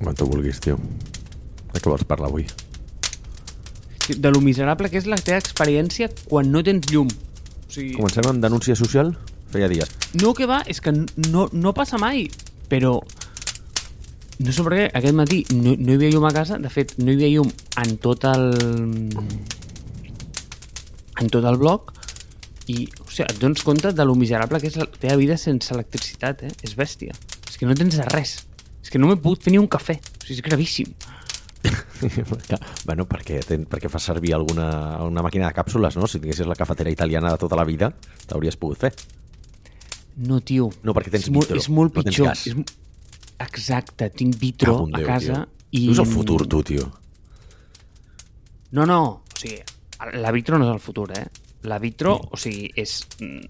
[0.00, 0.78] Quan tu vulguis, tio.
[1.72, 2.46] De què vols parlar avui?
[4.08, 7.08] De lo miserable que és la teva experiència quan no tens llum.
[7.08, 9.14] O sigui, Comencem amb denúncia social?
[9.54, 9.90] Feia dies.
[10.20, 12.26] no que va, és que no, no passa mai,
[12.68, 12.98] però
[14.42, 16.96] no sé per què, aquest matí no, no hi havia llum a casa, de fet,
[16.98, 17.52] no hi havia llum
[17.84, 18.48] en tot el...
[21.20, 21.92] en tot el bloc,
[22.66, 25.72] i, o sigui, et dones compte de lo miserable que és la teva vida sense
[25.74, 26.52] electricitat, eh?
[26.66, 27.14] És bèstia.
[27.48, 28.40] És que no tens res.
[28.84, 29.96] És que no m'he pogut fer ni un cafè.
[29.96, 30.92] O sigui, és gravíssim.
[32.88, 34.68] bueno, perquè, ten, perquè fas servir alguna
[35.06, 36.06] una màquina de càpsules, no?
[36.10, 37.88] Si tinguessis la cafetera italiana de tota la vida,
[38.28, 38.92] t'hauries pogut fer.
[40.28, 40.68] No, tio.
[40.84, 42.30] No, perquè tens és vitro, És molt no pitjor.
[42.36, 42.52] és...
[43.44, 45.70] Exacte, tinc vitro en a Déu, casa tio.
[45.72, 45.86] i...
[45.88, 46.90] Tu és el futur, tu, tio.
[48.76, 49.58] No, no, o sigui,
[50.20, 51.24] la vitro no és el futur, eh?
[51.64, 52.98] La vitro, o sigui, és,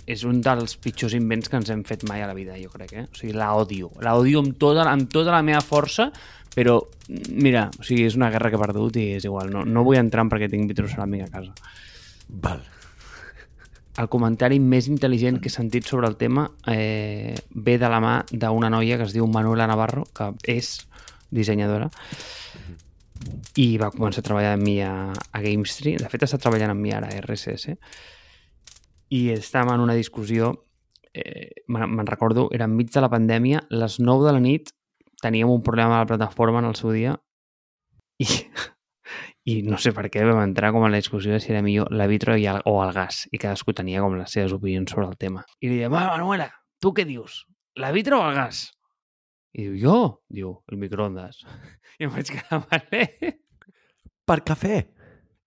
[0.07, 2.93] és un dels pitjors invents que ens hem fet mai a la vida, jo crec,
[2.95, 3.07] eh?
[3.09, 3.91] O sigui, la odio.
[4.05, 6.11] La odio amb tota, amb tota la meva força,
[6.55, 6.79] però,
[7.35, 9.51] mira, o sigui, és una guerra que he perdut i és igual.
[9.51, 11.75] No, no vull entrar en perquè tinc vitroceràmica a casa.
[12.29, 12.63] Val.
[13.99, 18.15] El comentari més intel·ligent que he sentit sobre el tema eh, ve de la mà
[18.31, 20.77] d'una noia que es diu Manuela Navarro, que és
[21.35, 21.91] dissenyadora,
[23.61, 26.01] i va començar a treballar amb mi a, a GameStree.
[26.03, 27.77] De fet, està treballant amb mi ara a RSS.
[29.15, 30.53] I estàvem en una discussió,
[31.15, 34.75] eh, me'n recordo, era enmig de la pandèmia, les 9 de la nit
[35.25, 37.15] teníem un problema a la plataforma en el seu dia
[38.21, 38.27] i,
[39.53, 41.93] i no sé per què vam entrar com a la discussió de si era millor
[41.95, 45.09] la vitro i el, o el gas i cadascú tenia com les seves opinions sobre
[45.09, 45.47] el tema.
[45.61, 46.51] I li diem, va, Manuela,
[46.83, 47.45] tu què dius?
[47.81, 48.67] La vitro o el gas?
[49.55, 49.99] I diu, jo?
[50.35, 51.45] Diu, el microondes.
[52.01, 53.05] I em vaig quedar, vale?
[54.27, 54.81] Per cafè.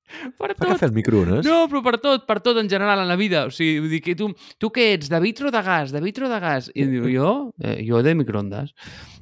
[0.08, 0.70] Per Per tot.
[0.70, 1.44] cafè al microones.
[1.44, 3.42] No, però per tot, per tot en general en la vida.
[3.50, 5.10] O sigui, vull dir que tu, tu què ets?
[5.12, 5.92] De vitro de gas?
[5.92, 6.70] De vitro de gas?
[6.74, 7.32] I diu, jo?
[7.60, 8.72] Eh, jo de microondes.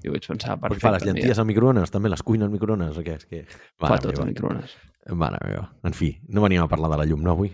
[0.05, 0.83] I vaig pensar, Pues perfecte.
[0.85, 3.15] fa les llenties al microones, també les cuina al microones, o què?
[3.17, 3.41] És que...
[3.81, 4.77] Fa Mare tot al microones.
[5.09, 5.65] Mare meva.
[5.89, 7.49] En fi, no veníem a parlar de la llum, no, avui?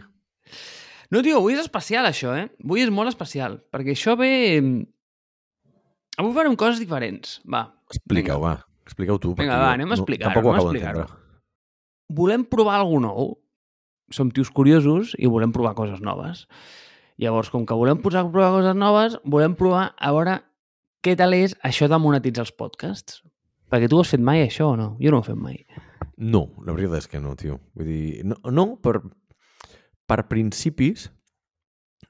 [1.11, 2.49] No, tio, avui és especial, això, eh?
[2.65, 4.33] Avui és molt especial, perquè això ve...
[6.19, 7.39] Avui farem coses diferents.
[7.47, 8.55] Va, Explica-ho, va.
[8.85, 9.33] Explica-ho tu.
[9.37, 11.05] Vinga, va, anem a no- explicar-ho, Tampoc ho acabo d'entendre.
[12.09, 13.37] volem provar alguna nou.
[14.11, 16.47] Som tios curiosos i volem provar coses noves.
[17.17, 20.41] Llavors, com que volem posar a provar coses noves, volem provar a veure
[21.01, 23.21] què tal és això de monetitzar els podcasts.
[23.71, 24.97] Perquè tu has fet mai això o no?
[24.99, 25.65] Jo no ho he fet mai.
[26.17, 27.61] No, la veritat és que no, tio.
[27.73, 28.99] Vull dir, no, no per,
[30.05, 31.07] per principis,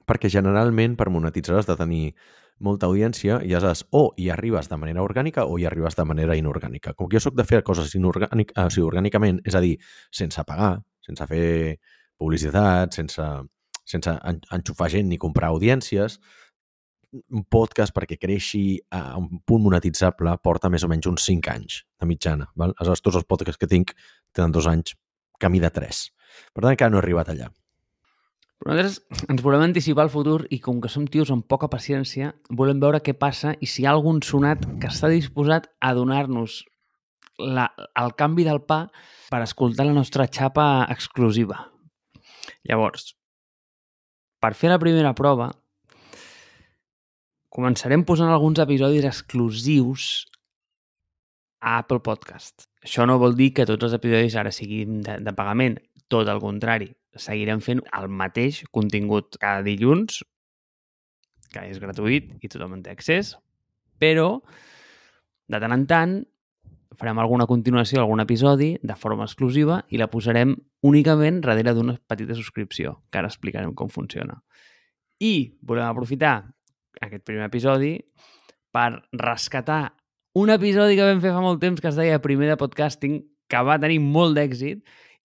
[0.10, 2.16] perquè generalment per monetitzar has de tenir
[2.62, 6.36] molta audiència i has, o hi arribes de manera orgànica o hi arribes de manera
[6.38, 6.94] inorgànica.
[6.96, 9.76] Com que jo sóc de fer coses inorgànic, o sigui, orgànicament, és a dir,
[10.12, 11.80] sense pagar, sense fer
[12.22, 13.26] publicitat, sense,
[13.86, 16.20] sense en- enxufar gent ni comprar audiències,
[17.12, 21.82] un podcast perquè creixi a un punt monetitzable porta més o menys uns 5 anys
[22.00, 22.48] de mitjana.
[22.56, 22.72] Val?
[22.78, 23.92] Aleshores, tots els podcasts que tinc
[24.32, 24.96] tenen dos anys,
[25.40, 26.06] camí de 3.
[26.54, 27.50] Per tant, encara no he arribat allà.
[28.62, 32.36] Però nosaltres ens volem anticipar al futur i com que som tios amb poca paciència,
[32.54, 36.60] volem veure què passa i si hi ha algun sonat que està disposat a donar-nos
[37.42, 38.84] la, el canvi del pa
[39.32, 41.58] per escoltar la nostra xapa exclusiva.
[42.70, 43.16] Llavors,
[44.38, 45.50] per fer la primera prova,
[47.50, 50.12] començarem posant alguns episodis exclusius
[51.66, 52.70] a Apple Podcast.
[52.86, 55.82] Això no vol dir que tots els episodis ara siguin de, de pagament,
[56.14, 56.94] tot el contrari.
[57.20, 60.22] Seguirem fent el mateix contingut cada dilluns,
[61.52, 63.34] que és gratuït i tothom en té accés,
[64.00, 64.40] però
[65.52, 66.14] de tant en tant
[66.98, 70.54] farem alguna continuació, algun episodi de forma exclusiva i la posarem
[70.88, 74.40] únicament darrere d'una petita subscripció, que ara explicarem com funciona.
[75.20, 76.36] I volem aprofitar
[77.02, 77.96] aquest primer episodi
[78.72, 79.96] per rescatar
[80.34, 83.20] un episodi que vam fer fa molt temps que es deia Primer de Podcasting,
[83.52, 84.80] que va tenir molt d'èxit,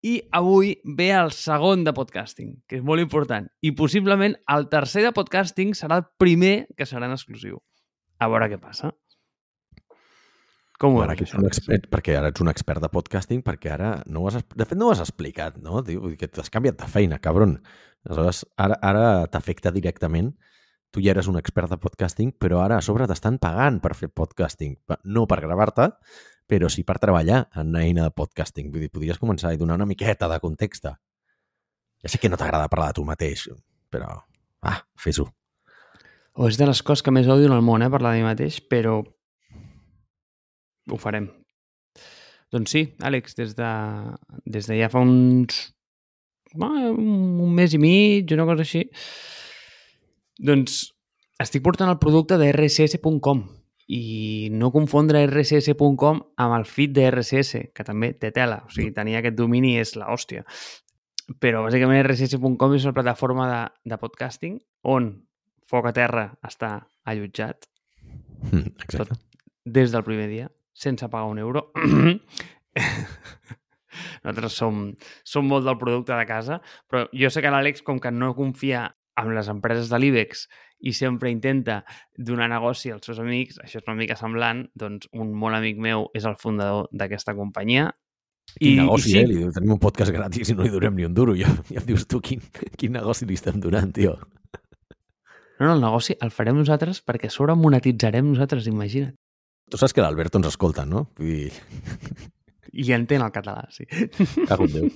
[0.04, 3.48] i avui ve el segon de podcasting, que és molt important.
[3.64, 7.62] I possiblement el tercer de podcasting serà el primer que serà en exclusiu.
[8.20, 8.92] A veure què passa.
[10.80, 11.40] Com ho Ara veus, que ets això?
[11.40, 14.68] un expert, perquè ara ets un expert de podcasting, perquè ara no ho has, de
[14.68, 15.80] fet no ho has explicat, no?
[15.88, 17.62] Dir que t'has canviat de feina, cabron.
[18.04, 20.34] Aleshores, ara, ara t'afecta directament.
[20.92, 24.12] Tu ja eres un expert de podcasting, però ara a sobre t'estan pagant per fer
[24.12, 24.76] podcasting.
[25.06, 25.88] No per gravar-te,
[26.48, 28.72] però sí per treballar en una eina de podcasting.
[28.72, 30.90] Vull dir, podries començar i donar una miqueta de context.
[32.04, 33.48] Ja sé que no t'agrada parlar de tu mateix,
[33.94, 34.18] però,
[34.68, 35.28] ah, fes-ho.
[36.34, 38.28] O és de les coses que més odio en el món, eh, parlar de mi
[38.28, 39.00] mateix, però
[40.92, 41.30] ho farem.
[42.54, 43.70] Doncs sí, Àlex, des de,
[44.46, 45.70] des de ja fa uns...
[46.54, 48.84] un mes i mig, una cosa així,
[50.38, 50.84] doncs
[51.42, 53.42] estic portant el producte de rss.com
[53.88, 58.62] i no confondre rss.com amb el feed de RSS, que també té tela.
[58.68, 60.46] O sigui, tenir aquest domini és la hòstia.
[61.40, 65.14] Però, bàsicament, rss.com és una plataforma de, de podcasting on
[65.68, 66.76] Foc a Terra està
[67.08, 67.68] allotjat
[68.52, 69.16] Mm, Exacte.
[69.64, 71.72] des del primer dia, sense pagar un euro.
[74.24, 74.82] Nosaltres som,
[75.24, 76.60] som molt del producte de casa,
[76.90, 78.90] però jo sé que l'Àlex, com que no confia
[79.20, 80.48] en les empreses de l'IBEX
[80.84, 81.82] i sempre intenta
[82.18, 86.10] donar negoci als seus amics, això és una mica semblant, doncs un molt amic meu
[86.18, 87.90] és el fundador d'aquesta companyia.
[88.60, 89.26] Quin negoci, eh?
[89.30, 91.38] Li tenim un podcast gratis i no li donem ni un duro.
[91.40, 92.44] Ja, ja em dius tu quin,
[92.78, 94.18] quin negoci li estem donant, tio.
[95.60, 99.16] No, no, el negoci el farem nosaltres perquè a sobre monetitzarem nosaltres, imagina't.
[99.72, 101.08] Tu saps que l'Alberto ens escolta, no?
[101.18, 102.30] Vull dir,
[102.74, 103.86] I entén el català, sí.
[104.50, 104.88] cago en Déu.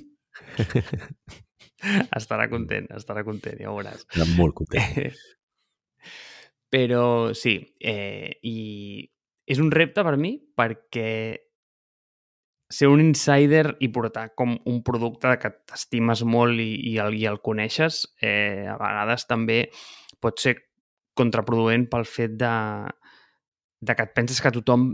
[2.20, 4.04] estarà content, estarà content, ja ho veuràs.
[4.10, 5.14] Estem molt content.
[6.74, 8.58] Però sí, eh, i
[9.48, 11.10] és un repte per mi perquè
[12.70, 17.24] ser un insider i portar com un producte que t'estimes molt i, i, el, i
[17.30, 19.62] el coneixes, eh, a vegades també
[20.20, 20.58] pot ser
[21.18, 22.54] contraproduent pel fet de,
[23.80, 24.90] de que et penses que tothom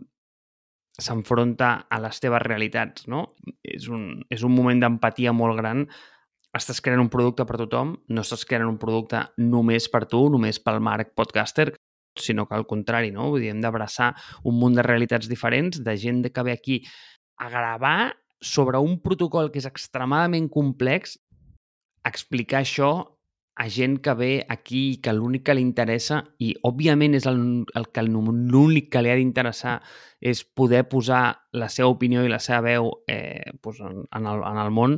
[1.01, 3.25] s'enfronta a les teves realitats, no?
[3.65, 5.88] És un, és un moment d'empatia molt gran.
[6.53, 10.59] Estàs creant un producte per tothom, no estàs creant un producte només per tu, només
[10.61, 11.71] pel Marc Podcaster,
[12.19, 13.31] sinó que al contrari, no?
[13.33, 14.11] Vull dir, hem d'abraçar
[14.45, 16.83] un munt de realitats diferents, de gent que ve aquí
[17.41, 18.13] a gravar
[18.44, 21.17] sobre un protocol que és extremadament complex,
[22.05, 22.91] explicar això
[23.55, 27.39] a gent que ve aquí i que l'únic que li interessa, i òbviament és el,
[27.77, 29.77] el que l'únic que li ha d'interessar
[30.21, 31.23] és poder posar
[31.53, 34.97] la seva opinió i la seva veu eh, pues en, en, el, en el món,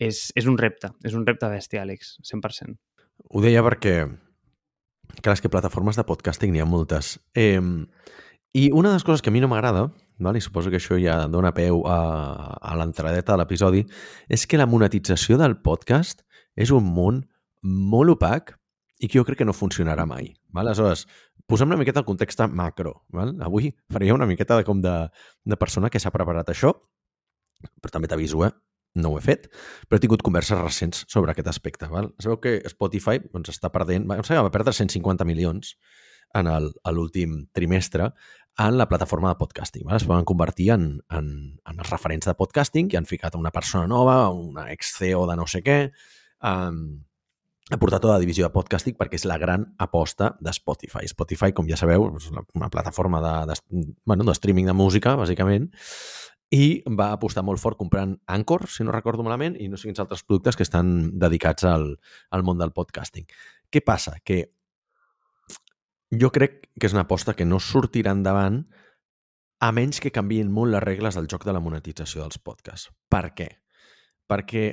[0.00, 0.90] és, és un repte.
[1.04, 2.76] És un repte bèstia, Àlex, 100%.
[3.30, 3.94] Ho deia perquè,
[5.20, 7.18] clar, és que plataformes de podcasting n'hi ha moltes.
[7.36, 7.60] Eh,
[8.56, 10.36] I una de les coses que a mi no m'agrada, val?
[10.36, 11.98] i suposo que això ja dona peu a,
[12.56, 13.84] a l'entradeta de l'episodi,
[14.28, 16.24] és que la monetització del podcast
[16.56, 17.22] és un món
[17.62, 18.56] molt opac
[19.00, 20.32] i que jo crec que no funcionarà mai.
[20.52, 20.68] Val?
[20.68, 21.06] Aleshores,
[21.48, 23.02] posem una miqueta el context macro.
[23.12, 23.36] Val?
[23.44, 24.96] Avui faria una miqueta de com de,
[25.44, 26.74] de persona que s'ha preparat això,
[27.80, 28.52] però també t'aviso, eh?
[28.94, 29.48] No ho he fet,
[29.88, 31.88] però he tingut converses recents sobre aquest aspecte.
[31.90, 32.10] Val?
[32.18, 35.76] Es veu que Spotify doncs, està perdent, em sembla que va perdre 150 milions
[36.38, 36.46] en
[36.94, 38.10] l'últim trimestre
[38.60, 39.86] en la plataforma de podcasting.
[39.86, 40.00] Val?
[40.00, 41.28] Es van convertir en, en,
[41.58, 45.46] en els referents de podcasting i han ficat una persona nova, una ex-CEO de no
[45.50, 45.78] sé què,
[46.46, 46.82] um,
[47.70, 51.06] ha portat tota la divisió de podcasting perquè és la gran aposta de Spotify.
[51.10, 55.14] Spotify, com ja sabeu, és una, una plataforma de, de, bueno, de streaming de música,
[55.18, 55.70] bàsicament,
[56.50, 60.02] i va apostar molt fort comprant Anchor, si no recordo malament, i no sé quins
[60.02, 61.92] altres productes que estan dedicats al,
[62.30, 63.28] al món del podcasting.
[63.70, 64.16] Què passa?
[64.24, 64.42] Que
[66.10, 68.64] jo crec que és una aposta que no sortirà endavant
[69.60, 72.90] a menys que canviïn molt les regles del joc de la monetització dels podcasts.
[73.12, 73.50] Per què?
[74.26, 74.64] Perquè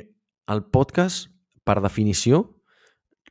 [0.49, 1.27] el podcast,
[1.67, 2.41] per definició,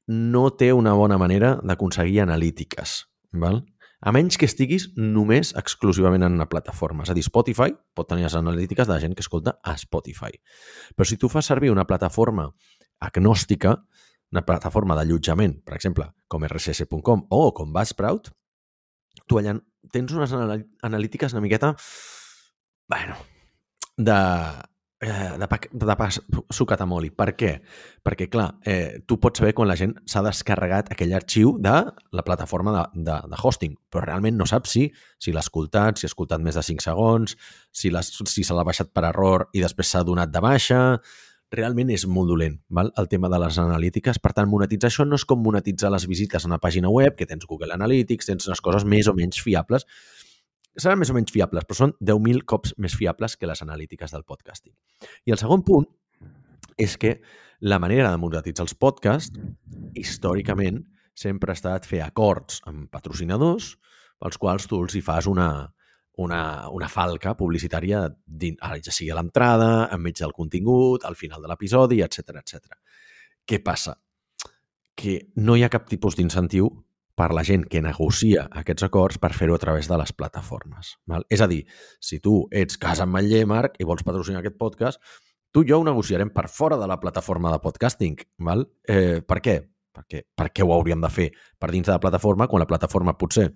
[0.07, 3.07] no té una bona manera d'aconseguir analítiques.
[3.33, 3.65] Val?
[4.07, 7.03] A menys que estiguis només exclusivament en una plataforma.
[7.03, 10.37] És a dir, Spotify pot tenir les analítiques de la gent que escolta a Spotify.
[10.95, 12.47] Però si tu fas servir una plataforma
[13.03, 13.75] agnòstica,
[14.31, 18.31] una plataforma d'allotjament, per exemple, com rss.com o com Buzzsprout,
[19.27, 19.57] tu allà
[19.91, 21.75] tens unes anal- analítiques una miqueta,
[22.87, 23.19] bueno,
[23.97, 24.21] de,
[25.01, 27.11] eh, de, pa, de pa sucat amb oli.
[27.15, 27.53] Per què?
[28.07, 31.77] Perquè, clar, eh, tu pots saber quan la gent s'ha descarregat aquell arxiu de
[32.17, 34.87] la plataforma de, de, de hosting, però realment no saps si,
[35.21, 37.37] si l'ha escoltat, si ha escoltat més de 5 segons,
[37.73, 40.83] si, si se l'ha baixat per error i després s'ha donat de baixa...
[41.55, 42.89] Realment és molt dolent, val?
[42.99, 44.19] el tema de les analítiques.
[44.19, 47.29] Per tant, monetitzar això no és com monetitzar les visites a una pàgina web, que
[47.31, 49.87] tens Google Analytics, tens unes coses més o menys fiables.
[50.77, 54.27] Seran més o menys fiables, però són 10.000 cops més fiables que les analítiques del
[54.29, 54.75] podcasting.
[55.25, 55.87] I el segon punt
[56.77, 57.17] és que
[57.61, 59.41] la manera de monetitzar els podcasts,
[59.97, 60.83] històricament,
[61.17, 63.73] sempre ha estat fer acords amb patrocinadors
[64.21, 65.49] pels quals tu els hi fas una,
[66.25, 66.41] una,
[66.73, 72.03] una falca publicitària, ara ja sigui a l'entrada, enmig del contingut, al final de l'episodi,
[72.05, 72.77] etc etc.
[73.47, 73.97] Què passa?
[74.97, 76.71] Que no hi ha cap tipus d'incentiu
[77.17, 80.97] per la gent que negocia aquests acords per fer-ho a través de les plataformes.
[81.09, 81.25] Val?
[81.33, 81.63] És a dir,
[82.01, 85.01] si tu ets Casa en Manller, Marc, i vols patrocinar aquest podcast,
[85.51, 88.21] tu i jo ho negociarem per fora de la plataforma de podcasting.
[88.45, 88.67] Val?
[88.85, 89.61] Eh, per què?
[89.97, 93.17] Perquè, per què ho hauríem de fer per dins de la plataforma quan la plataforma
[93.17, 93.49] potser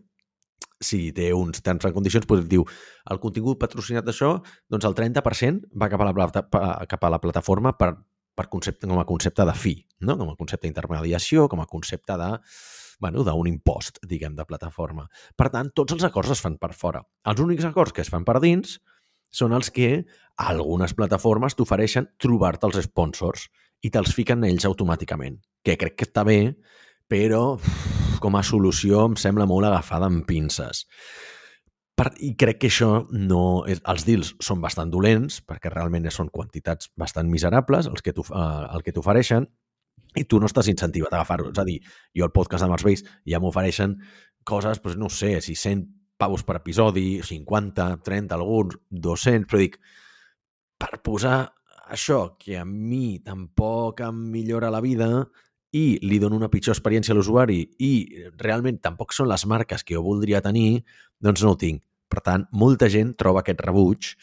[0.81, 2.65] si té uns terms and conditions, doncs diu
[3.13, 4.39] el contingut patrocinat d'això,
[4.73, 6.15] doncs el 30% va cap a la,
[6.89, 7.93] cap a la plataforma per,
[8.37, 10.17] per concepte, com a concepte de fi, no?
[10.17, 12.31] com a concepte d'intermediació, com a concepte de
[13.01, 15.09] bueno, d'un impost, diguem, de plataforma.
[15.37, 17.03] Per tant, tots els acords es fan per fora.
[17.27, 18.79] Els únics acords que es fan per dins
[19.31, 20.05] són els que
[20.41, 23.49] algunes plataformes t'ofereixen trobar-te els sponsors
[23.83, 26.41] i te'ls fiquen ells automàticament, que crec que està bé,
[27.09, 27.59] però
[28.21, 30.85] com a solució em sembla molt agafada amb pinces.
[31.97, 33.65] Per, I crec que això no...
[33.69, 38.45] És, els deals són bastant dolents, perquè realment són quantitats bastant miserables els que eh,
[38.77, 39.49] el que t'ofereixen,
[40.17, 41.51] i tu no estàs incentivat a agafar-ho.
[41.53, 41.79] És a dir,
[42.17, 43.97] jo el podcast de Mars ja m'ofereixen
[44.45, 45.87] coses, doncs, no sé, si 100
[46.21, 49.79] pavos per episodi, 50, 30, alguns, 200, però dic,
[50.81, 51.39] per posar
[51.91, 55.09] això que a mi tampoc em millora la vida
[55.73, 57.93] i li dono una pitjor experiència a l'usuari i
[58.39, 60.83] realment tampoc són les marques que jo voldria tenir,
[61.23, 61.83] doncs no ho tinc.
[62.11, 64.15] Per tant, molta gent troba aquest rebuig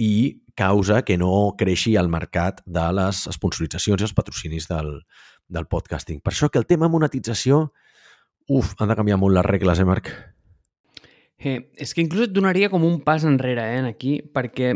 [0.00, 4.94] i causa que no creixi el mercat de les sponsoritzacions i els patrocinis del,
[5.48, 6.22] del podcasting.
[6.24, 7.66] Per això que el tema monetització,
[8.48, 10.12] uf, han de canviar molt les regles, eh, Marc?
[11.40, 14.72] Eh, és que inclús et donaria com un pas enrere, eh, aquí, perquè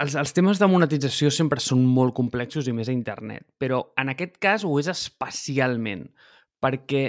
[0.00, 4.12] els, els temes de monetització sempre són molt complexos i més a internet, però en
[4.12, 6.06] aquest cas ho és especialment,
[6.60, 7.04] perquè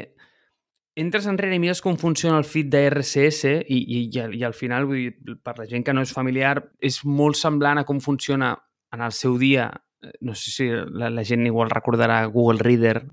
[0.99, 4.57] entres enrere i mires com funciona el feed de RSS i, i, i, i al
[4.57, 8.01] final, vull dir, per la gent que no és familiar, és molt semblant a com
[8.03, 8.55] funciona
[8.91, 9.69] en el seu dia
[10.01, 13.03] Eh, no sé si la, la gent igual recordarà Google Reader,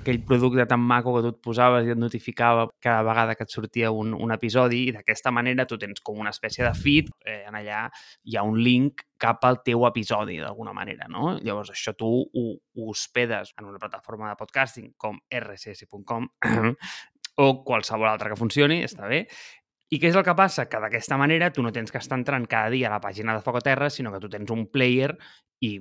[0.00, 3.52] aquell producte tan maco que tu et posaves i et notificava cada vegada que et
[3.52, 7.42] sortia un, un episodi i d'aquesta manera tu tens com una espècie de feed, eh,
[7.48, 7.84] en allà
[8.24, 11.36] hi ha un link cap al teu episodi d'alguna manera, no?
[11.44, 16.30] Llavors això tu ho, ho hospedes en una plataforma de podcasting com rss.com
[17.40, 19.24] o qualsevol altra que funcioni, està bé,
[19.90, 20.68] i què és el que passa?
[20.70, 23.42] Que d'aquesta manera tu no tens que estar entrant cada dia a la pàgina de
[23.42, 25.10] Foc a Terra, sinó que tu tens un player
[25.66, 25.72] i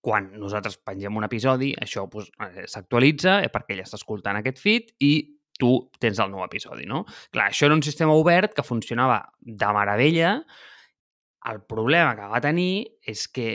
[0.00, 2.30] quan nosaltres pengem un episodi, això doncs,
[2.72, 5.12] s'actualitza eh, perquè ella està escoltant aquest feed i
[5.60, 7.02] tu tens el nou episodi, no?
[7.34, 10.38] Clar, això era un sistema obert que funcionava de meravella.
[11.52, 12.72] El problema que va tenir
[13.04, 13.50] és que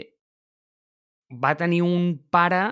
[1.41, 2.67] va tenir un pare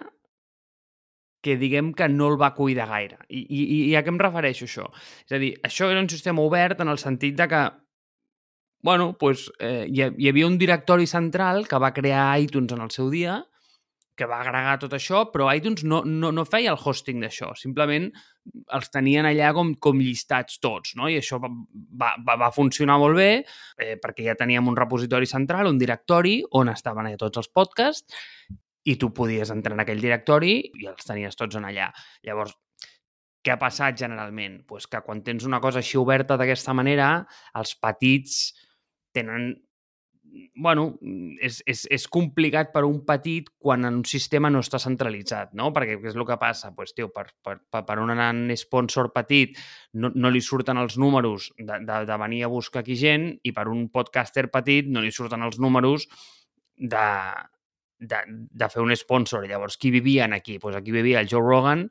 [1.43, 3.19] que diguem que no el va cuidar gaire.
[3.29, 4.89] I, i, i a què em refereixo això?
[5.27, 7.63] És a dir, això era un sistema obert en el sentit de que
[8.83, 12.91] bueno, pues, eh, hi, hi havia un directori central que va crear iTunes en el
[12.91, 13.37] seu dia
[14.15, 18.11] que va agregar tot això, però iTunes no, no, no feia el hosting d'això, simplement
[18.77, 21.07] els tenien allà com, com llistats tots, no?
[21.09, 21.49] I això va,
[21.97, 26.69] va, va funcionar molt bé eh, perquè ja teníem un repositori central, un directori on
[26.73, 28.21] estaven allà tots els podcasts
[28.83, 31.89] i tu podies entrar en aquell directori i els tenies tots en allà.
[32.27, 32.55] Llavors,
[33.43, 34.61] què ha passat generalment?
[34.67, 37.13] Pues que quan tens una cosa així oberta d'aquesta manera,
[37.59, 38.39] els petits
[39.13, 39.53] tenen
[40.55, 40.85] bueno,
[41.41, 45.69] és, és, és complicat per un petit quan en un sistema no està centralitzat, no?
[45.75, 46.71] Perquè què és el que passa?
[46.75, 49.57] Pues, tio, per, per, per un nan sponsor petit
[49.93, 53.53] no, no li surten els números de, de, de venir a buscar aquí gent i
[53.53, 56.07] per un podcaster petit no li surten els números
[56.77, 57.07] de,
[58.03, 59.47] de, de fer un sponsor.
[59.49, 60.59] Llavors, qui vivien aquí?
[60.59, 61.87] Pues aquí vivia el Joe Rogan,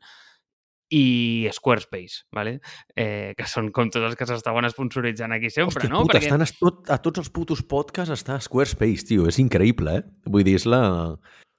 [0.92, 2.60] i Squarespace, ¿vale?
[2.94, 6.02] eh, que són com tots els que s'estaven sponsoritzant aquí sempre, Hòstia, no?
[6.04, 6.28] Puta, Perquè...
[6.28, 9.24] estan a, tot, a tots els putos podcasts està Squarespace, tio.
[9.30, 10.04] És increïble, eh?
[10.28, 10.82] Vull dir, és la...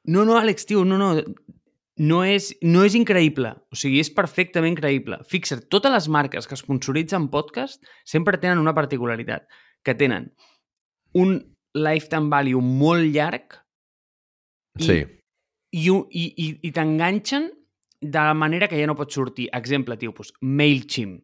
[0.05, 1.15] No, no, Àlex, tio, no, no.
[2.03, 3.55] No és, no és increïble.
[3.73, 5.17] O sigui, és perfectament creïble.
[5.29, 9.49] Fixa't, totes les marques que sponsoritzen podcast sempre tenen una particularitat,
[9.81, 10.29] que tenen
[11.17, 11.39] un
[11.73, 13.62] lifetime value molt llarg
[14.79, 14.99] i, sí.
[15.77, 17.49] i, i, i, i t'enganxen
[18.03, 19.49] de la manera que ja no pot sortir.
[19.55, 21.21] Exemple, tio, doncs, MailChimp,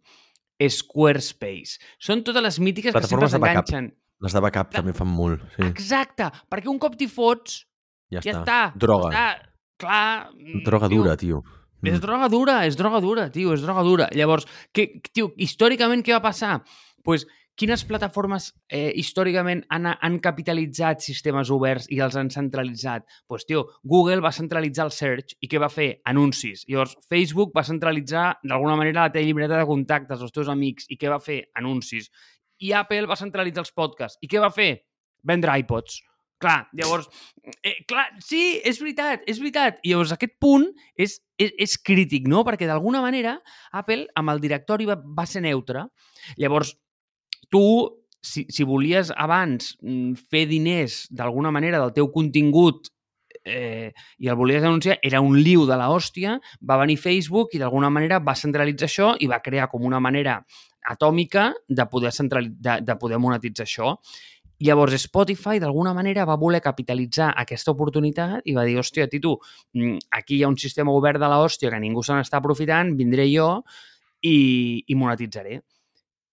[0.59, 1.79] Squarespace.
[2.03, 3.93] Són totes les mítiques que sempre s'enganxen.
[4.19, 5.63] Les de backup també fan molt, sí.
[5.69, 7.61] Exacte, perquè un cop t'hi fots,
[8.11, 8.41] ja, ja està.
[8.41, 8.57] està.
[8.75, 9.11] Droga.
[9.13, 10.59] Està, clar...
[10.65, 11.39] Droga tio, dura, tio.
[11.79, 12.01] És mm.
[12.03, 14.09] droga dura, és droga dura, tio, és droga dura.
[14.11, 16.57] Llavors, que, tio, històricament què va passar?
[16.59, 17.23] Doncs pues,
[17.59, 23.03] quines plataformes eh, històricament han, han capitalitzat sistemes oberts i els han centralitzat?
[23.03, 25.89] Doncs, pues, tio, Google va centralitzar el search i què va fer?
[26.07, 26.63] Anuncis.
[26.69, 30.99] Llavors, Facebook va centralitzar d'alguna manera la teva llibreta de contactes, els teus amics, i
[30.99, 31.41] què va fer?
[31.59, 32.07] Anuncis.
[32.63, 34.19] I Apple va centralitzar els podcasts.
[34.23, 34.71] I què va fer?
[35.27, 35.99] Vendre iPods.
[36.39, 37.09] Clar, llavors,
[37.67, 39.81] eh, clar, sí, és veritat, és veritat.
[39.83, 42.45] I llavors aquest punt és, és, és crític, no?
[42.47, 43.41] Perquè d'alguna manera
[43.75, 45.83] Apple amb el directori va, va ser neutre.
[46.39, 46.77] Llavors,
[47.49, 47.65] tu,
[48.21, 52.89] si, si volies abans mm, fer diners d'alguna manera del teu contingut
[53.43, 57.89] eh, i el volies anunciar, era un liu de la va venir Facebook i d'alguna
[57.89, 60.39] manera va centralitzar això i va crear com una manera
[60.89, 63.95] atòmica de poder, de, de poder monetitzar això.
[64.59, 69.37] Llavors, Spotify, d'alguna manera, va voler capitalitzar aquesta oportunitat i va dir, hòstia, Titu,
[69.73, 73.29] mm, aquí hi ha un sistema obert de la que ningú se n'està aprofitant, vindré
[73.31, 73.63] jo
[74.21, 75.61] i, i monetitzaré.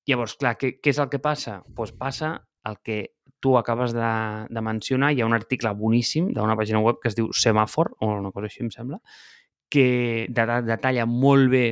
[0.10, 1.62] Llavors, clar, què, què és el que passa?
[1.64, 2.34] Doncs pues passa
[2.68, 2.98] el que
[3.44, 4.12] tu acabes de,
[4.50, 5.12] de mencionar.
[5.12, 8.48] Hi ha un article boníssim d'una pàgina web que es diu Semafor, o una cosa
[8.50, 9.00] així, em sembla,
[9.74, 11.66] que detalla molt bé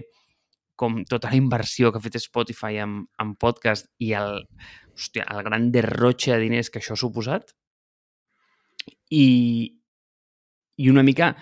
[0.81, 4.41] com tota la inversió que ha fet Spotify en, en podcast i el,
[4.95, 7.53] hòstia, el gran derrotxe de diners que això ha suposat
[9.13, 9.27] i,
[10.81, 11.35] i una mica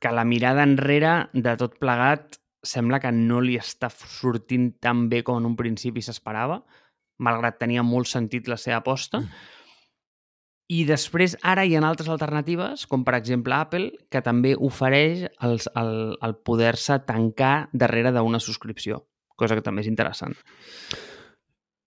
[0.00, 5.22] que la mirada enrere de tot plegat sembla que no li està sortint tan bé
[5.26, 6.60] com en un principi s'esperava,
[7.22, 9.22] malgrat tenia molt sentit la seva aposta.
[9.22, 9.54] Mm.
[10.68, 15.56] I després, ara hi ha altres alternatives, com per exemple Apple, que també ofereix el,
[15.80, 20.36] el, el poder-se tancar darrere d'una subscripció, cosa que també és interessant.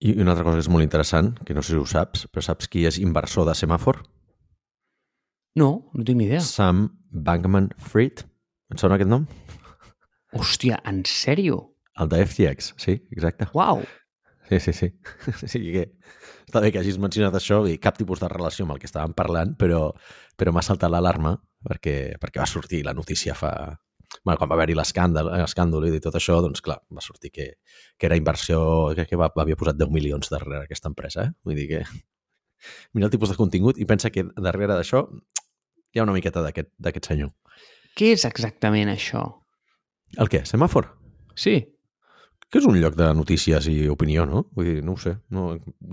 [0.02, 2.42] I una altra cosa que és molt interessant, que no sé si ho saps, però
[2.42, 4.00] saps qui és inversor de Semafor?
[5.54, 6.42] No, no tinc ni idea.
[6.42, 8.24] Sam Bankman-Fried.
[8.72, 9.28] Et sona aquest nom?
[10.32, 11.58] Hòstia, en sèrio?
[12.00, 13.48] El de FTX, sí, exacte.
[13.52, 13.82] Uau!
[14.48, 14.88] Sí, sí, sí.
[15.46, 15.86] sí que
[16.46, 19.14] està bé que hagis mencionat això i cap tipus de relació amb el que estàvem
[19.16, 19.86] parlant, però,
[20.36, 23.52] però m'ha saltat l'alarma perquè, perquè va sortir la notícia fa...
[24.20, 27.46] Bueno, quan va haver-hi l'escàndol i tot això, doncs clar, va sortir que,
[27.96, 28.58] que era inversió,
[28.96, 31.24] que, que va, havia posat 10 milions darrere aquesta empresa.
[31.24, 31.32] Eh?
[31.48, 31.84] Vull dir que...
[32.92, 37.08] Mira el tipus de contingut i pensa que darrere d'això hi ha una miqueta d'aquest
[37.08, 37.32] senyor.
[37.96, 39.24] Què és exactament això?
[40.20, 40.42] El què?
[40.48, 40.90] Semàfor?
[41.38, 41.60] Sí
[42.52, 44.42] que és un lloc de notícies i opinió, no?
[44.52, 45.14] Vull dir, no ho sé.
[45.32, 45.46] No,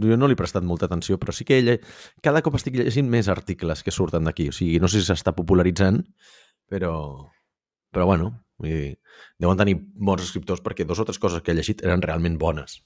[0.03, 1.77] jo no li he prestat molta atenció, però sí que ella,
[2.25, 4.49] cada cop estic llegint més articles que surten d'aquí.
[4.51, 6.01] O sigui, no sé si s'està popularitzant,
[6.67, 6.91] però,
[7.95, 8.27] però bueno,
[8.59, 8.91] vull dir,
[9.39, 12.81] deuen tenir bons escriptors perquè dos o tres coses que he llegit eren realment bones.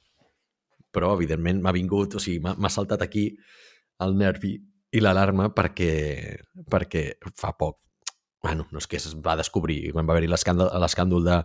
[0.93, 3.31] Però, evidentment, m'ha vingut, o sigui, m'ha saltat aquí
[4.05, 4.53] el nervi
[4.93, 5.95] i l'alarma perquè,
[6.69, 7.79] perquè fa poc
[8.43, 11.39] bueno, no és que es va descobrir, quan va haver-hi l'escàndol de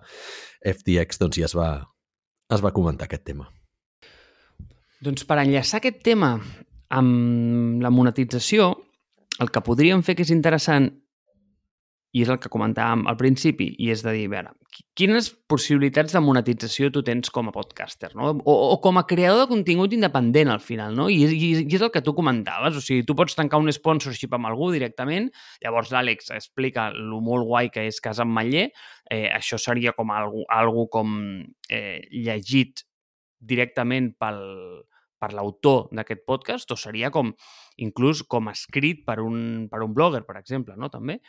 [0.67, 1.71] FTX, doncs ja es va,
[2.53, 3.47] es va comentar aquest tema?
[5.01, 6.35] Doncs per enllaçar aquest tema
[6.91, 8.73] amb la monetització,
[9.39, 10.91] el que podríem fer que és interessant
[12.17, 14.53] i és el que comentàvem al principi, i és de dir, a veure,
[14.97, 18.31] quines possibilitats de monetització tu tens com a podcaster, no?
[18.49, 21.09] O, o com a creador de contingut independent, al final, no?
[21.13, 24.35] I, i, I és el que tu comentaves, o sigui, tu pots tancar un sponsorship
[24.39, 25.29] amb algú directament,
[25.65, 28.71] llavors l'Àlex explica lo molt guai que és Casa Matller,
[29.11, 31.19] eh, això seria com algo, algo com
[31.69, 32.87] eh, llegit
[33.39, 34.41] directament pel,
[35.19, 37.35] per l'autor d'aquest podcast, o seria com
[37.85, 40.91] inclús com escrit per un, per un blogger, per exemple, no?
[40.93, 41.21] també.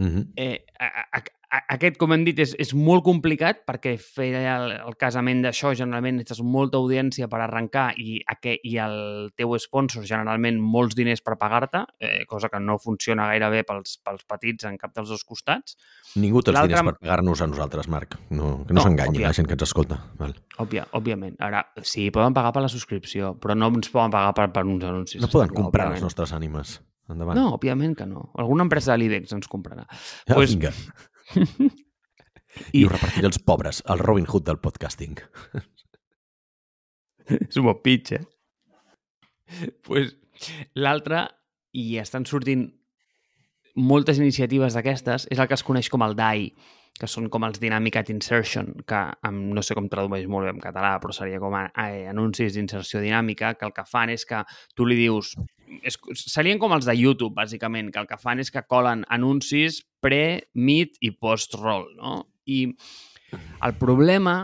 [0.00, 0.26] Uh -huh.
[0.36, 1.18] eh, a, a,
[1.50, 5.74] a, aquest, com hem dit, és, és molt complicat perquè fer el, el casament d'això
[5.76, 10.96] generalment necessites molta audiència per arrencar i, a què, i el teu sponsor generalment molts
[10.96, 14.94] diners per pagar-te, eh, cosa que no funciona gaire bé pels, pels petits en cap
[14.94, 15.76] dels dos costats.
[16.16, 18.16] Ningú té els diners per pagar-nos a nosaltres, Marc.
[18.30, 20.00] No, que no, no s'enganyi la gent que ens escolta.
[20.16, 20.32] Val.
[20.56, 21.36] Òbvia, òbviament.
[21.40, 24.84] Ara, sí, poden pagar per la subscripció, però no ens poden pagar per, per uns
[24.84, 25.20] anuncis.
[25.20, 26.00] No poden comprar òbviament.
[26.00, 26.80] les nostres ànimes.
[27.10, 27.38] Endavant.
[27.38, 28.28] No, òbviament que no.
[28.40, 29.86] Alguna empresa de l'IBEX ens comprarà.
[30.26, 30.54] Ja, pues...
[30.54, 30.72] vinga.
[32.74, 32.80] I...
[32.80, 35.18] I ho repartiré als pobres, el Robin Hood del podcasting.
[37.36, 38.24] És un bon pitch, eh?
[39.86, 40.16] pues,
[40.74, 41.28] L'altre,
[41.76, 42.66] i estan sortint
[43.78, 46.48] moltes iniciatives d'aquestes, és el que es coneix com el DAI,
[47.00, 50.52] que són com els Dynamic Ad Insertion, que amb, no sé com tradueix molt bé
[50.52, 54.26] en català, però seria com a, a, anuncis d'inserció dinàmica, que el que fan és
[54.28, 54.42] que
[54.76, 55.32] tu li dius...
[55.86, 59.80] És, serien com els de YouTube, bàsicament, que el que fan és que colen anuncis
[60.02, 62.16] pre, mid i post-roll, no?
[62.50, 62.66] I
[63.64, 64.42] el problema,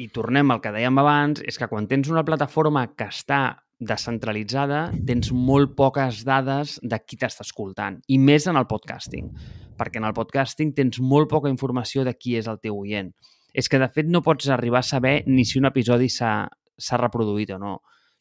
[0.00, 3.44] i tornem al que dèiem abans, és que quan tens una plataforma que està
[3.80, 9.32] descentralitzada, tens molt poques dades de qui t'està escoltant, i més en el podcasting
[9.78, 13.10] perquè en el podcasting tens molt poca informació de qui és el teu oient.
[13.54, 17.54] És que, de fet, no pots arribar a saber ni si un episodi s'ha reproduït
[17.54, 17.74] o no.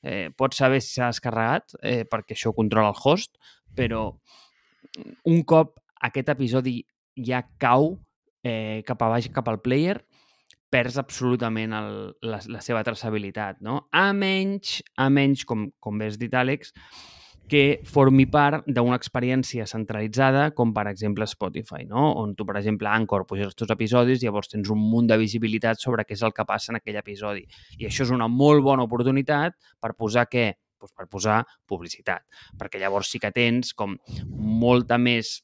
[0.03, 3.37] Eh, pots saber si s'ha descarregat, eh, perquè això controla el host,
[3.73, 4.09] però
[5.29, 6.81] un cop aquest episodi
[7.15, 7.95] ja cau
[8.43, 10.01] eh, cap a baix, cap al player,
[10.73, 11.89] perds absolutament el,
[12.25, 13.83] la, la seva traçabilitat, no?
[13.93, 16.73] A menys, a menys com, com bé has dit, Àlex,
[17.49, 22.07] que formi part d'una experiència centralitzada com per exemple Spotify, no?
[22.21, 25.09] on tu per exemple a Anchor puges els teus episodis i llavors tens un munt
[25.11, 27.43] de visibilitat sobre què és el que passa en aquell episodi.
[27.77, 30.53] I això és una molt bona oportunitat per posar què?
[30.79, 32.25] Pues per posar publicitat,
[32.59, 33.93] perquè llavors sí que tens com
[34.33, 35.37] molta més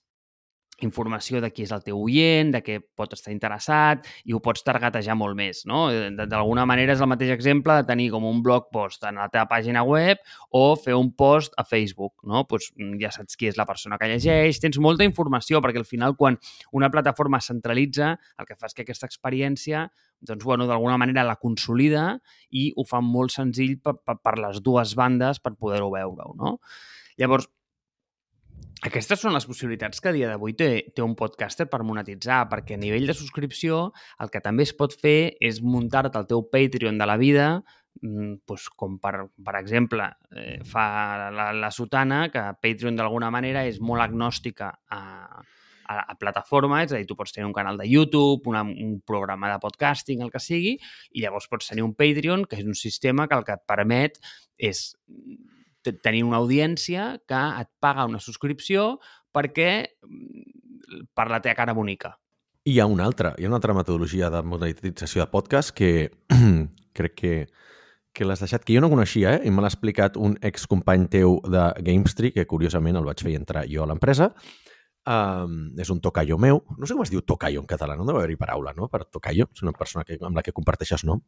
[0.88, 4.64] informació de qui és el teu oient, de què pot estar interessat i ho pots
[4.66, 5.88] targetejar molt més, no?
[6.20, 9.48] D'alguna manera és el mateix exemple de tenir com un blog post en la teva
[9.52, 10.22] pàgina web
[10.56, 12.46] o fer un post a Facebook, no?
[12.50, 15.90] Pues mm, ja saps qui és la persona que llegeix, tens molta informació perquè al
[15.90, 16.40] final quan
[16.76, 19.88] una plataforma centralitza el que fa és que aquesta experiència
[20.20, 22.20] doncs, bueno, d'alguna manera la consolida
[22.52, 26.58] i ho fa molt senzill per, per, per les dues bandes per poder-ho veure-ho, no?
[27.20, 27.50] Llavors,
[28.86, 32.78] aquestes són les possibilitats que a dia d'avui té, té un podcaster per monetitzar, perquè
[32.78, 33.90] a nivell de subscripció
[34.24, 37.50] el que també es pot fer és muntar-te el teu Patreon de la vida,
[38.00, 43.82] doncs com per, per exemple eh, fa la, la Sotana, que Patreon d'alguna manera és
[43.84, 45.02] molt agnòstica a,
[45.90, 49.00] a, a plataforma, és a dir, tu pots tenir un canal de YouTube, una, un
[49.06, 50.78] programa de podcasting, el que sigui,
[51.12, 54.22] i llavors pots tenir un Patreon, que és un sistema que el que et permet
[54.56, 54.94] és
[55.84, 58.98] tenir una audiència que et paga una subscripció
[59.36, 59.70] perquè
[60.06, 62.16] mm, per la teva cara bonica.
[62.66, 66.12] I hi ha una altra, hi ha una altra metodologia de monetització de podcast que
[66.98, 67.34] crec que,
[68.14, 69.44] que l'has deixat, que jo no coneixia, eh?
[69.48, 73.64] i me l'ha explicat un excompany teu de Gamestree, que curiosament el vaig fer entrar
[73.70, 74.34] jo a l'empresa.
[75.10, 76.60] Um, és un tocayo meu.
[76.78, 79.48] No sé com es diu tocayo en català, no deu haver-hi paraula, no?, per tocayo.
[79.56, 81.24] És una persona que, amb la que comparteixes nom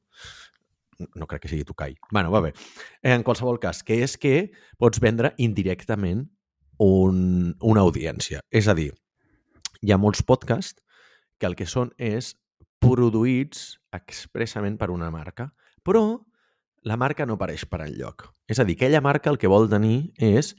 [1.16, 1.96] no crec que sigui Tucai.
[2.12, 2.54] bueno, va bé.
[3.02, 6.28] En qualsevol cas, que és que pots vendre indirectament
[6.78, 8.42] un, una audiència.
[8.52, 8.92] És a dir,
[9.82, 10.82] hi ha molts podcasts
[11.38, 12.36] que el que són és
[12.82, 15.52] produïts expressament per una marca,
[15.84, 16.22] però
[16.84, 18.30] la marca no apareix per enlloc.
[18.50, 20.56] És a dir, aquella marca el que vol tenir és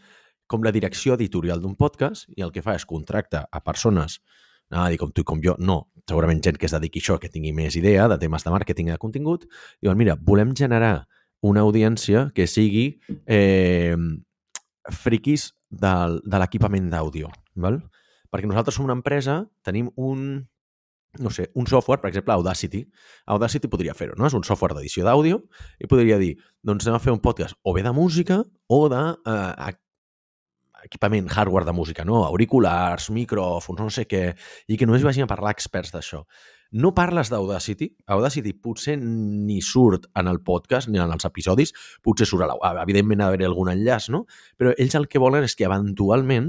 [0.46, 4.20] com la direcció editorial d'un podcast i el que fa és contractar a persones
[4.72, 7.04] anava a dir com tu i com jo, no, segurament gent que es dediqui a
[7.04, 9.46] això, que tingui més idea de temes de màrqueting i de contingut,
[9.82, 11.06] diuen, mira, volem generar
[11.42, 12.86] una audiència que sigui
[13.26, 13.96] eh,
[14.90, 17.80] friquis de, de l'equipament d'àudio, val?
[18.32, 20.46] Perquè nosaltres som una empresa, tenim un,
[21.20, 22.86] no sé, un software, per exemple, Audacity.
[23.34, 24.26] Audacity podria fer-ho, no?
[24.28, 25.42] És un software d'edició d'àudio
[25.82, 26.32] i podria dir,
[26.64, 28.40] doncs anem a fer un podcast o bé de música
[28.72, 29.72] o de eh,
[30.84, 32.24] equipament, hardware de música, no?
[32.24, 34.24] auriculars, micròfons, no sé què,
[34.68, 36.22] i que només vagin a parlar experts d'això.
[36.72, 42.26] No parles d'Audacity, Audacity potser ni surt en el podcast ni en els episodis, potser
[42.28, 44.24] surt a la evidentment ha d'haver algun enllaç, no?
[44.56, 46.48] Però ells el que volen és que eventualment,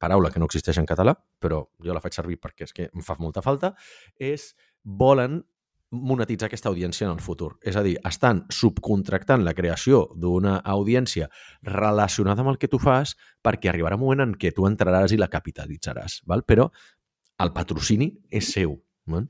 [0.00, 3.02] paraula que no existeix en català, però jo la faig servir perquè és que em
[3.02, 3.74] fa molta falta,
[4.16, 4.52] és
[4.84, 5.42] volen
[5.90, 7.56] monetitzar aquesta audiència en el futur.
[7.66, 11.28] És a dir, estan subcontractant la creació d'una audiència
[11.66, 15.18] relacionada amb el que tu fas perquè arribarà un moment en què tu entraràs i
[15.20, 16.20] la capitalitzaràs.
[16.30, 16.44] Val?
[16.46, 16.70] Però
[17.42, 18.76] el patrocini és seu.
[19.10, 19.26] Val?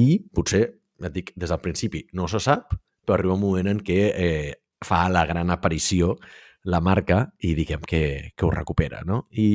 [0.00, 0.64] I potser,
[1.04, 2.72] et dic, des del principi no se sap,
[3.04, 4.52] però arriba un moment en què eh,
[4.84, 6.16] fa la gran aparició
[6.68, 9.02] la marca i diguem que, que ho recupera.
[9.06, 9.26] No?
[9.30, 9.48] I,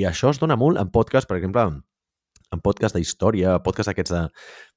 [0.00, 1.66] I això es dona molt en podcast, per exemple,
[2.56, 4.22] en podcast d'història, podcast aquests de,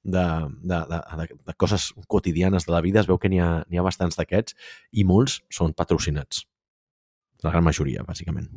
[0.04, 0.26] de,
[0.62, 3.86] de, de, de, de coses quotidianes de la vida, es veu que n'hi ha, ha
[3.86, 4.56] bastants d'aquests
[4.92, 6.44] i molts són patrocinats.
[7.44, 8.50] La gran majoria, bàsicament.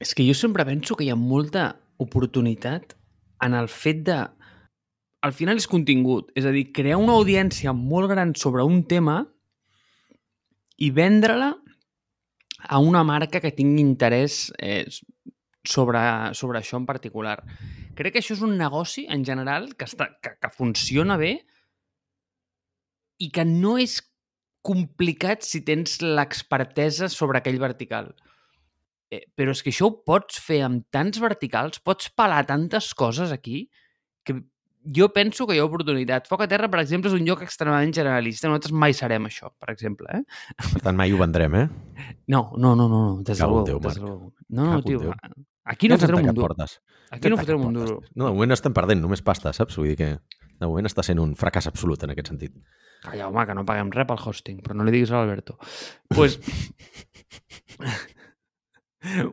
[0.00, 2.96] És que jo sempre penso que hi ha molta oportunitat
[3.44, 4.22] en el fet de...
[5.26, 9.24] Al final és contingut, és a dir, crear una audiència molt gran sobre un tema
[10.76, 11.54] i vendre-la
[12.68, 14.84] a una marca que tingui interès eh,
[15.68, 16.00] sobre,
[16.38, 17.36] sobre això en particular.
[17.96, 21.38] Crec que això és un negoci, en general, que, està, que, que funciona bé
[23.22, 24.00] i que no és
[24.66, 28.10] complicat si tens l'expertesa sobre aquell vertical.
[29.10, 33.32] Eh, però és que això ho pots fer amb tants verticals, pots pelar tantes coses
[33.32, 33.68] aquí,
[34.26, 34.40] que
[34.86, 36.28] jo penso que hi ha oportunitat.
[36.30, 38.50] Foc a terra, per exemple, és un lloc extremadament generalista.
[38.50, 40.10] Nosaltres mai serem això, per exemple.
[40.14, 40.22] Eh?
[40.62, 41.66] Per tant, mai ho vendrem, eh?
[42.32, 43.02] No, no, no, no.
[43.26, 43.80] Des de Déu,
[44.48, 45.14] No, no, tio.
[45.66, 46.54] Aquí no fotrem un duro.
[46.54, 46.80] Portes.
[47.10, 48.00] Aquí no fotrem un duro.
[48.14, 49.76] No, de moment estem perdent només pasta, saps?
[49.80, 52.54] Vull dir que de moment està sent un fracàs absolut en aquest sentit.
[53.02, 55.58] Calla, home, que no paguem res pel hosting, però no li diguis a l'Alberto.
[56.14, 56.38] pues...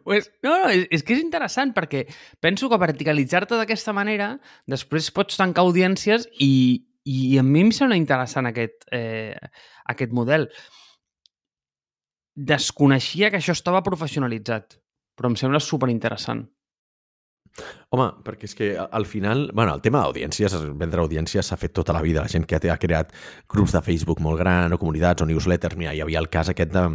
[0.03, 2.03] pues, no, no, és, és que és interessant perquè
[2.43, 4.33] penso que verticalitzar-te d'aquesta manera
[4.69, 6.53] després pots tancar audiències i,
[7.05, 9.37] i a mi em sembla interessant aquest, eh,
[9.93, 10.49] aquest model.
[12.33, 14.81] Desconeixia que això estava professionalitzat
[15.15, 16.45] però em sembla super interessant.
[17.93, 21.93] Home, perquè és que al final, bueno, el tema d'audiències, vendre audiències s'ha fet tota
[21.93, 22.23] la vida.
[22.25, 23.13] La gent que ha creat
[23.49, 25.77] grups de Facebook molt gran o comunitats o newsletters.
[25.77, 26.87] Mira, hi havia el cas aquest de...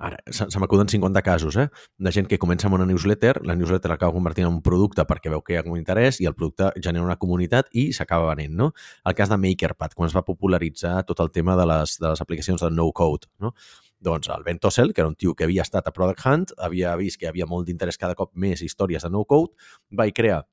[0.00, 1.66] Ara, se, se m'acuden 50 casos, eh?
[1.98, 5.28] De gent que comença amb una newsletter, la newsletter acaba convertint en un producte perquè
[5.28, 8.54] veu que hi ha un interès i el producte genera una comunitat i s'acaba venent,
[8.56, 8.70] no?
[9.04, 12.24] El cas de MakerPad, quan es va popularitzar tot el tema de les, de les
[12.24, 13.52] aplicacions de no-code, no?
[14.00, 16.94] Doncs el Ben Tossell, que era un tio que havia estat a Product Hunt, havia
[16.96, 19.52] vist que havia molt d'interès cada cop més històries de no-code,
[19.92, 20.46] va crear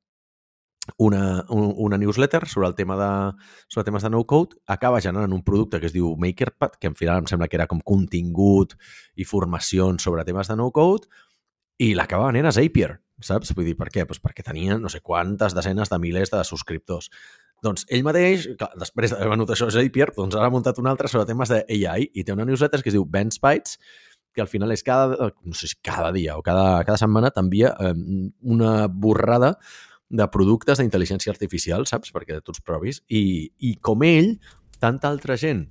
[0.98, 5.80] una, una newsletter sobre el tema de, sobre temes de no-code, acaba generant un producte
[5.80, 8.78] que es diu MakerPad, que en final em sembla que era com contingut
[9.16, 11.08] i formacions sobre temes de no-code,
[11.78, 13.54] i l'acaba venent a Zapier, saps?
[13.56, 14.06] Vull dir, per què?
[14.10, 17.12] Pues perquè tenia no sé quantes desenes de milers de subscriptors.
[17.66, 20.90] Doncs ell mateix, clar, després d'haver venut això a Zapier, doncs ara ha muntat un
[20.90, 23.80] altre sobre temes d'AI i té una newsletter que es diu Ben Spites,
[24.38, 27.74] que al final és cada, no sé si cada dia o cada, cada setmana t'envia
[27.82, 27.96] eh,
[28.46, 29.56] una borrada
[30.08, 32.14] de productes d'intel·ligència artificial, saps?
[32.16, 33.02] Perquè tu els provis.
[33.10, 34.36] I, I com ell,
[34.80, 35.66] tanta altra gent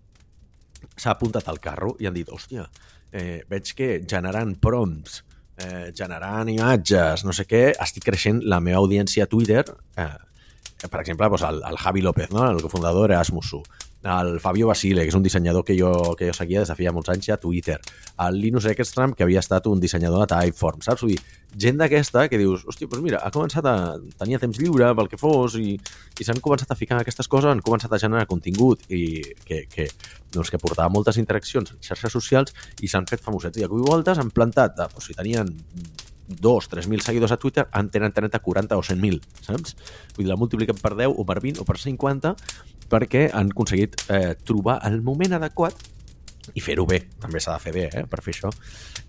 [0.96, 2.66] s'ha apuntat al carro i han dit, hòstia,
[3.14, 5.22] eh, veig que generant prompts,
[5.62, 9.62] eh, generant imatges, no sé què, estic creixent la meva audiència a Twitter
[9.96, 10.11] eh,
[10.92, 12.46] per exemple, doncs el, el Javi López, no?
[12.51, 13.62] el cofundador d'Erasmusu,
[14.07, 16.92] el Fabio Basile, que és un dissenyador que jo, que jo seguia des de feia
[16.94, 17.79] molts anys a Twitter,
[18.22, 21.03] el Linus Ekstrom, que havia estat un dissenyador de Typeform, saps?
[21.03, 21.18] Vull dir,
[21.66, 23.77] gent d'aquesta que dius, hòstia, doncs mira, ha començat a...
[24.20, 27.64] tenia temps lliure pel que fos i, i s'han començat a ficar aquestes coses, han
[27.66, 29.88] començat a generar contingut i que, que,
[30.33, 33.59] doncs, que portava moltes interaccions en xarxes socials i s'han fet famosets.
[33.59, 35.51] I a cui voltes han plantat, doncs, si tenien
[36.29, 39.77] 2, 3.000 seguidors a Twitter, en tenen 30, 40 o 100.000, saps?
[40.17, 42.35] Vull dir, la multipliquen per 10 o per 20 o per 50
[42.91, 45.87] perquè han aconseguit eh, trobar el moment adequat
[46.55, 48.53] i fer-ho bé, també s'ha de fer bé eh, per fer això.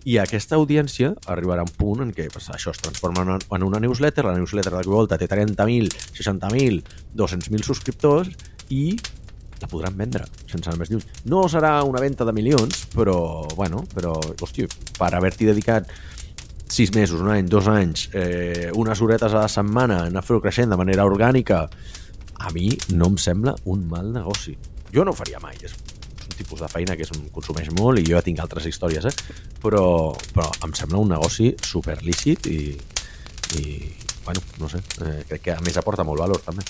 [0.10, 3.40] I aquesta audiència arribarà a un punt en què pues, això es transforma en una,
[3.58, 6.82] en una newsletter, la newsletter de volta té 30.000, 60.000,
[7.14, 8.34] 200.000 subscriptors
[8.74, 8.98] i
[9.62, 11.06] la podran vendre, sense anar més lluny.
[11.30, 13.18] No serà una venda de milions, però,
[13.58, 15.90] bueno, però, hòstia, per haver-t'hi dedicat
[16.70, 20.72] sis mesos, un any, dos anys, eh, unes horetes a la setmana, anar fer-ho creixent
[20.72, 21.66] de manera orgànica,
[22.38, 24.56] a mi no em sembla un mal negoci.
[24.94, 28.06] Jo no ho faria mai, és un tipus de feina que es consumeix molt i
[28.08, 29.38] jo ja tinc altres històries, eh?
[29.64, 32.60] però, però em sembla un negoci super lícit i,
[33.58, 33.64] i
[34.26, 36.66] bueno, no sé, eh, crec que a més aporta molt valor també.